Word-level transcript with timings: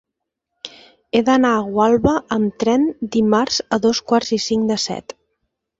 He 1.11 1.21
d'anar 1.27 1.51
a 1.57 1.67
Gualba 1.75 2.15
amb 2.39 2.57
tren 2.65 2.89
dimarts 3.19 3.65
a 3.77 3.81
dos 3.89 4.05
quarts 4.13 4.37
i 4.41 4.45
cinc 4.49 4.71
de 4.75 4.85
set. 4.91 5.21